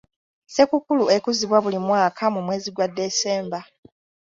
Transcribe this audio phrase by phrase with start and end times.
[0.47, 3.63] Ssekukkulu ekuzibwa buli mwaka mu mwezi gwa December.